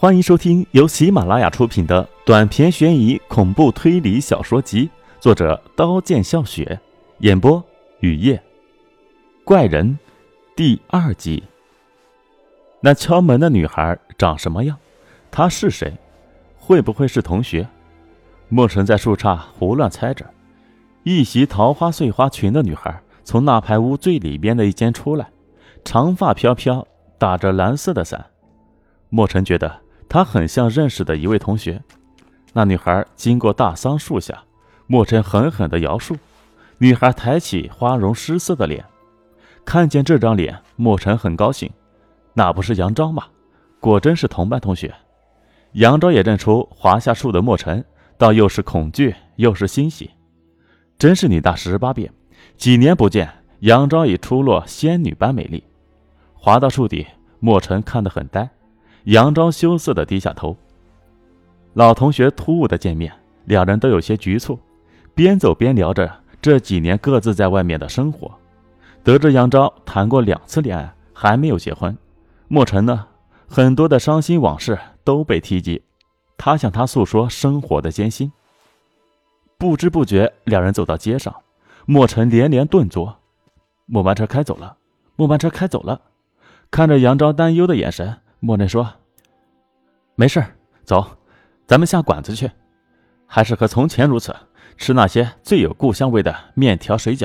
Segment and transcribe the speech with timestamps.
[0.00, 6.78] 欢迎收听由喜马拉雅出品的短篇悬疑恐怖推理小说集，作者刀剑笑雪，
[7.18, 7.60] 演播
[7.98, 8.40] 雨夜。
[9.42, 9.98] 怪人
[10.54, 11.42] 第二集。
[12.80, 14.78] 那敲门的女孩长什么样？
[15.32, 15.92] 她是谁？
[16.56, 17.66] 会不会是同学？
[18.48, 20.24] 莫尘在树杈胡乱猜着。
[21.02, 25.28] 一袭桃花碎花裙的女孩从那排屋最里边的一间出来，
[25.84, 26.86] 长发飘飘，
[27.18, 28.26] 打着蓝色的伞。
[29.08, 29.80] 莫尘觉得。
[30.08, 31.82] 他很像认识的一位同学。
[32.52, 34.42] 那女孩经过大桑树下，
[34.86, 36.16] 莫尘狠狠地摇树。
[36.78, 38.84] 女孩抬起花容失色的脸，
[39.64, 41.70] 看见这张脸，莫尘很高兴。
[42.32, 43.24] 那不是杨昭吗？
[43.80, 44.94] 果真是同班同学。
[45.72, 47.84] 杨昭也认出华夏树的莫尘，
[48.16, 50.10] 倒又是恐惧又是欣喜。
[50.96, 52.10] 真是女大十八变，
[52.56, 53.28] 几年不见，
[53.60, 55.62] 杨昭已出落仙女般美丽。
[56.34, 57.06] 滑到树底，
[57.40, 58.48] 莫尘看得很呆。
[59.08, 60.54] 杨昭羞涩的低下头。
[61.72, 63.10] 老同学突兀的见面，
[63.46, 64.58] 两人都有些局促，
[65.14, 68.30] 边走边聊着这几年各自在外面的生活。
[69.02, 71.96] 得知杨昭谈过两次恋爱，还没有结婚，
[72.48, 73.06] 莫尘呢，
[73.48, 75.80] 很多的伤心往事都被提及，
[76.36, 78.30] 他向他诉说生活的艰辛。
[79.56, 81.34] 不知不觉，两人走到街上，
[81.86, 83.10] 莫尘连连顿足。
[83.86, 84.76] 末班车开走了，
[85.16, 85.98] 末班车开走了。
[86.70, 88.18] 看着杨昭担忧的眼神。
[88.40, 88.88] 莫尘说
[90.20, 90.44] ：“没事
[90.84, 91.06] 走，
[91.64, 92.50] 咱们下馆子去，
[93.24, 94.34] 还是和从前如此，
[94.76, 97.24] 吃那些最有故乡味的面条水饺。”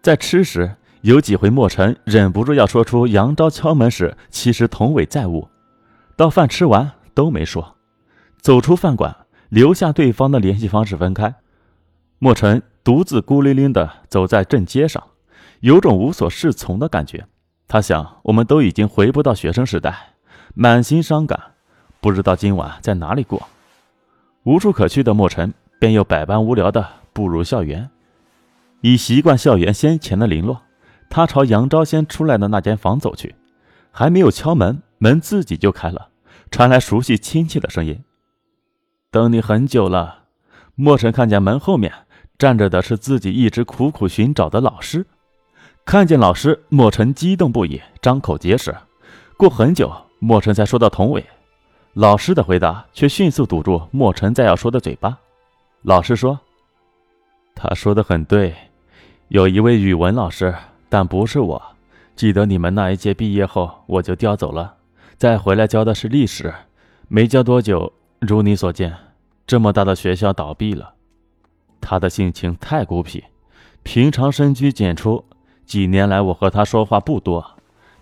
[0.00, 5.46] 在吃时，有几回莫尘忍不住要说出杨昭敲门时，其实童伟在屋。
[6.16, 7.76] 到饭吃完都没说，
[8.40, 9.14] 走出饭馆，
[9.50, 11.34] 留下对方的联系方式分开。
[12.18, 15.06] 莫尘独自孤零零的走在正街上，
[15.60, 17.26] 有种无所适从的感觉。
[17.66, 20.14] 他想，我们都已经回不到学生时代，
[20.54, 21.38] 满心伤感，
[22.00, 23.48] 不知道今晚在哪里过。
[24.44, 27.90] 无处可去的莫尘，便又百般无聊的步入校园，
[28.80, 30.62] 已习惯校园先前的零落。
[31.10, 33.34] 他朝杨昭先出来的那间房走去，
[33.90, 36.08] 还没有敲门，门自己就开了，
[36.50, 38.04] 传来熟悉亲切的声音
[39.10, 40.24] ：“等你很久了。”
[40.76, 41.92] 莫尘看见门后面
[42.38, 45.06] 站着的是自己一直苦苦寻找的老师。
[45.84, 48.76] 看见老师，莫尘激动不已，张口结舌。
[49.36, 51.24] 过很久，莫尘才说到童伟。
[52.00, 55.18] 老师的回答却迅速堵住莫尘再要说的嘴巴。
[55.82, 56.38] 老师说
[57.56, 58.54] ：“他说的很对，
[59.26, 60.54] 有一位语文老师，
[60.88, 61.60] 但不是我。
[62.14, 64.76] 记得你们那一届毕业后，我就调走了，
[65.16, 66.54] 再回来教的是历史。
[67.08, 68.94] 没教多久，如你所见，
[69.44, 70.94] 这么大的学校倒闭了。
[71.80, 73.24] 他的性情太孤僻，
[73.82, 75.24] 平常深居简出。”
[75.66, 77.44] 几年来，我和他说话不多，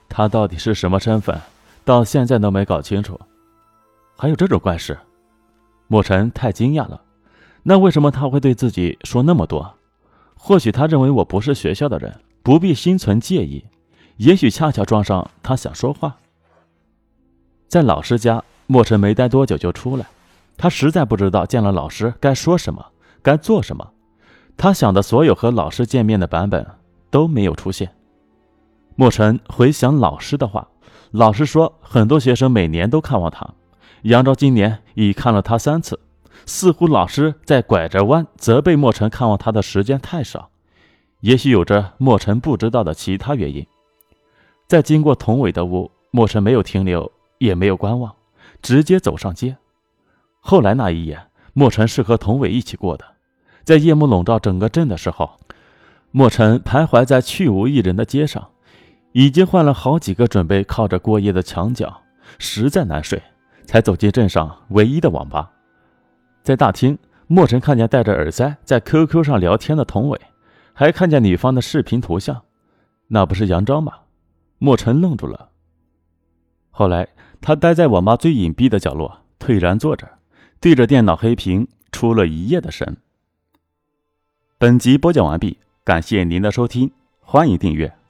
[0.07, 1.41] 他到底是什么身份，
[1.83, 3.19] 到现在都没搞清楚。
[4.17, 4.99] 还有这种怪事，
[5.87, 7.01] 莫尘太惊讶了。
[7.63, 9.75] 那为什么他会对自己说那么多？
[10.35, 13.65] 或许他认为我不是学校的人，不必心存介意。
[14.17, 16.17] 也许恰巧撞上他想说话。
[17.69, 20.07] 在老师家，莫尘没待多久就出来，
[20.57, 22.87] 他实在不知道见了老师该说什么，
[23.23, 23.93] 该做什么。
[24.57, 26.67] 他想的所有和老师见面的版本。
[27.09, 27.95] 都没有出现。
[28.95, 30.69] 莫尘回想老师的话，
[31.13, 33.49] 老师说很多学生每年都看望他，
[34.03, 35.99] 杨昭今年已看了他三次，
[36.45, 40.51] 似乎老师在拐着弯责备莫尘看望他的时间太少，
[41.21, 43.67] 也许有着莫尘不知道的其他原因。
[44.69, 48.15] 在经过童伟的屋，莫尘没有停留，也没有观望，
[48.63, 49.57] 直接走上街。
[50.41, 51.21] 后来那一夜，
[51.53, 53.05] 莫尘是和童伟一起过的，
[53.65, 55.39] 在夜幕笼罩整个镇的时候。
[56.13, 58.49] 莫尘徘徊在去无一人的街上，
[59.13, 62.03] 已经换了好几个准备靠着过夜的墙角，
[62.39, 63.23] 实在难睡，
[63.67, 65.53] 才走进镇上唯一的网吧。
[66.43, 66.97] 在大厅，
[67.27, 70.19] 莫尘看见戴着耳塞在 QQ 上聊天的童伟，
[70.73, 72.43] 还看见女方的视频图像，
[73.09, 73.93] 那不是杨昭吗？
[74.59, 75.51] 莫尘愣住了。
[76.71, 77.09] 后来，
[77.41, 80.09] 他待在网吧最隐蔽的角落，颓然坐着，
[80.61, 82.97] 对着电脑黑屏出了一夜的神。
[84.57, 85.59] 本集播讲完毕。
[85.85, 86.91] 感谢您的收听，
[87.21, 88.06] 欢迎订阅。